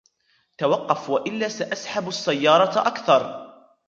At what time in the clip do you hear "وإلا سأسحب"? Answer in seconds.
1.09-2.07